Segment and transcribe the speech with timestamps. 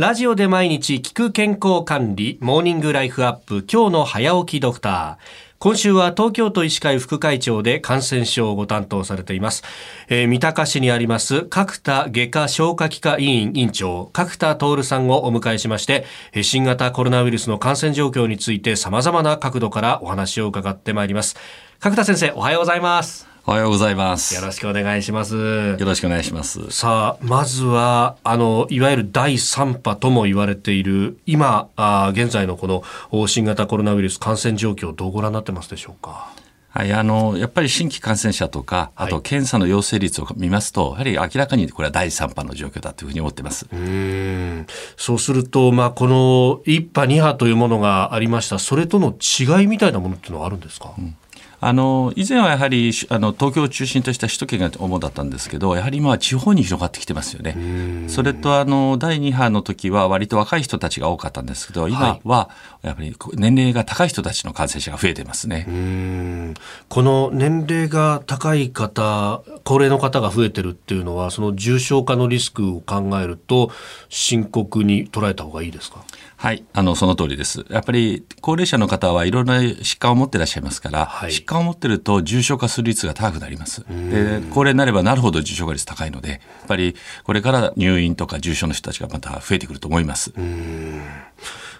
[0.00, 5.56] ラジオで毎日聞く健康管理モーニングライフアップ今日の早起きドクター。
[5.58, 9.62] 今週は東京都医師会副会長で感染症をご担当されています、
[10.08, 16.06] えー、三鷹市にあります角田外科消化器科委員委員長角田徹さんをお迎えしまして
[16.42, 21.36] 新型コロナウイルスの感染状況について様々な角度からお話を伺ってまいります。
[21.78, 23.29] 角田先生おはようございます。
[23.46, 24.34] おはようございます。
[24.34, 25.34] よろしくお願いします。
[25.34, 26.70] よろしくお願いします。
[26.70, 36.30] さあ、まずは、あの、いわゆる第3波とも言われている、今、あ現在のこの新型コロナウイルス感染状況、どうご覧になってますでしょうか？
[36.68, 43.66] はい、あの、やっぱり新規感染者とか、あと検査の陽性率を見ますと、はい、やはり明らかにこれは第3波の状況だというふうに思ってます。
[43.72, 51.16] うんそうすると、まあ、この1波、2波というものがありました、それとの違いみたいなものっていうのはあるんですか、うん
[51.62, 58.08] あの以前はやはりあの東京を中心とした首都圏が主だったんですけどやはり今は地方に広がってきてますよね。
[58.08, 62.48] それとあの第2波の時は割と若い人たちが多かったんですけど今は
[62.82, 66.54] やっぱり年齢が高い人たちの感染者が増えてますね。
[66.88, 73.70] この年齢が高い方高齢の方が増えてるっていうのはその重症化のリスクを考えると
[74.08, 76.04] 深刻に捉えた方がいいですか？
[76.36, 77.66] はい、あのその通りです。
[77.68, 83.84] やっぱり高齢者の方はいろんな疾患を持っていらっしゃいますから、はい、疾患を持ってると重症化する率が高くなります。
[83.88, 90.32] で、高齢になればなるほど重症化率高いので、やっぱりこれから入院とか重症の人たちがまた増えてくると思います。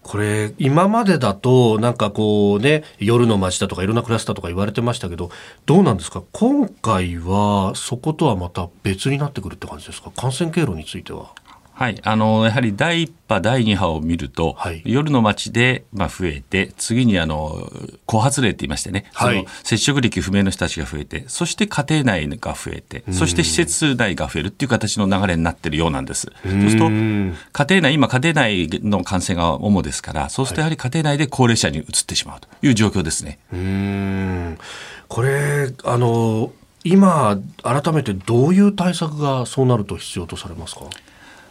[0.00, 5.30] これ今までだとなんかこうね夜の街だとかいろんなクラスターとか言われてましたけど
[5.66, 6.22] どうなんですか？
[6.32, 10.10] 今回はそことはまた別になってくるって感じですか？
[10.12, 11.34] 感染経路については。
[11.78, 17.70] はい、あのやはり第1波、第2波を見ると、はい、夜の街で、まあ、増えて、次にあの
[18.04, 26.32] 後発例って言いましてね、はい、その接触歴不明の人たちが増えて、そして家庭内が増えて、そして施設内が増えるっていう形の流れになってるようなんです。
[26.42, 27.30] そうすると、家
[27.70, 33.38] 庭内、今、家庭内の感染が主ですから、そうするとやはり家庭内で高齢者に移ってしまうという状況ですね。
[33.52, 34.58] うん。
[35.06, 36.50] これあの
[36.82, 40.80] 今、改めてどういう対策がそうなると必要とされますか？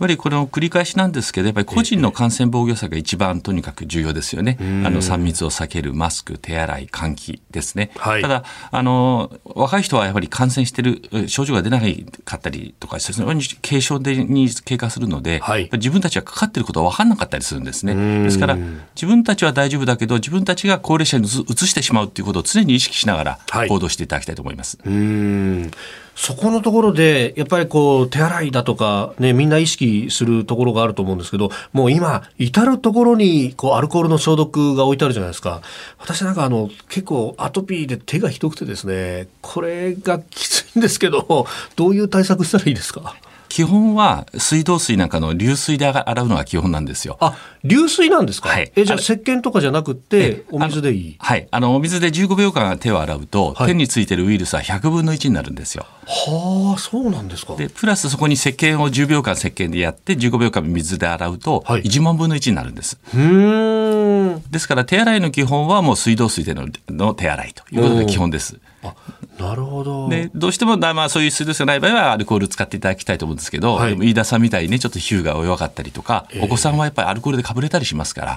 [0.00, 4.56] ぱりこの繰り返しなんですけど、やっぱり個人の感染防御策が一番とにかく重要ですよね。
[4.58, 7.90] あの3密を避ける、マスク、手洗い、換気ですね。
[7.96, 11.80] はい、ただあの、若い人はやはり感染してる、症状が出な
[12.24, 18.24] かったりとか、非常に軽症でに経過するので、はい、自分たちがかかっていることは分かんなかったりするんですね。
[18.24, 18.56] ですから、
[18.94, 24.78] 自分たちは大丈夫だけど、自分たちが高齢者にうつしてしまうということを常に意識しながら行動していただきたいと思います。
[24.82, 25.70] はい
[26.20, 35.62] そこのところで、やっぱりこう、手洗いだとか、ね、みんな意識するところがあると思うんですけど、もう今、至るところに、こう、アルコールの消毒が置いてあるじゃないですか。
[35.98, 41.46] 私なんか、あの、結構、アトピーで手がひどくてですね、これがきついんですけど、
[41.76, 43.14] どういう対策したらいいですか？
[43.50, 47.18] 基本は水道水なんかの流水で洗うのが基本なんですよ。
[47.20, 48.48] あ、流水なんですか？
[48.48, 48.72] はい。
[48.76, 51.16] え、じゃあ石鹸とかじゃなくて、お水でいい？
[51.18, 51.48] はい。
[51.50, 55.84] あのお水で15秒間手を洗うと、はい、手についてるウイルスは100分の1になるんですよ。
[56.06, 57.56] はあ、そうなんですか。
[57.56, 62.98] で、プラスそこに石鹸を10秒間石鹸でやって、15秒間水で洗うと、1万分の1になるんです。
[63.12, 64.42] うん。
[64.48, 68.60] ですから手洗いの基本はもう水道水でのの手洗いということが基本です。
[68.82, 68.94] あ
[69.40, 70.08] なるほど。
[70.08, 78.30] でどうしても、まあ、そういう水道水がない場合はアルコール使っていただきたいと思うんですけど、はい、でも飯田さんみたいにねちょっと皮膚が弱かったりとか、えー、お子さんはやっぱりアルコールでかぶれたりしますから。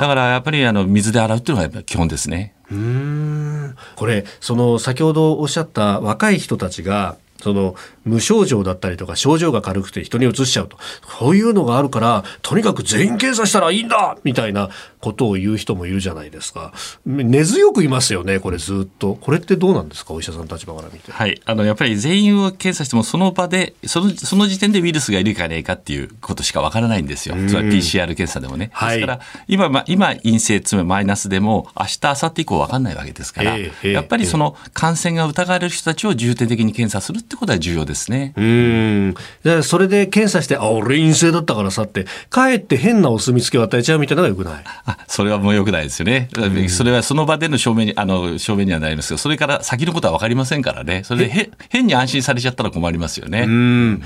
[0.00, 2.54] だからやっぱりあの水で洗うっていうのが基本ですね。
[2.70, 3.76] うん。
[3.96, 10.76] これその先ほどおっしゃった若い人たちがその無症状だったりとか症状が軽くて人にうつしちゃうと。
[11.20, 14.18] そういうのがあるからとにかく全員検査したらいいんだ！
[14.24, 14.68] みたいな
[15.00, 16.72] ことを言う人もいるじゃないですか。
[17.06, 19.14] 根強くいますよねこれずっと。
[19.14, 20.12] これってどうなんですか？
[20.12, 21.12] お医者さん立場から見て。
[21.12, 21.40] はい。
[21.44, 27.36] あのやっぱり全員を検査してもその場でそのその時点でウイルスがいるかねえかっていうことしかわからないんですよ。
[27.48, 39.14] つまり PCR 検査でもね、はい、ですから今、ま、今陰性つまりマイナスでも明日明後日以降わかんないわけですから、えー、やっぱりその感染が疑われる人たちを重点的に検査するってことは重要ですねうん
[39.62, 44.64] それで検査してあ俺陰性だったからさってかえって変なお墨付きを与えちゃうみたいなのがよくない？
[44.84, 46.28] あそれはもうよくないですよね。
[46.68, 51.02] それはその場での証明に、あの、証明にはなりますけど、それから先のことは分かりませんからね。
[51.04, 53.44] それでへ変に安心されちゃったら困りますよね。
[53.46, 54.02] うん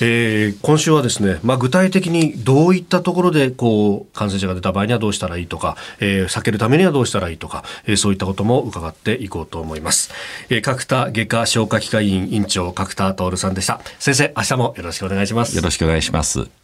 [0.00, 10.10] えー、今週はですね、まあ、具体的にどういったところでこう感染者が出た場合にはどうしたらいいとか、えー、避けるためにはどうしたらいいとか、えー、そういったことも伺っていこうと思います、
[10.48, 13.80] えー、角田外科消化器科医院院長角田徹さんでした。
[13.98, 15.56] 先生明日もよろしくお願いします。
[15.56, 16.61] よろしくお願いします。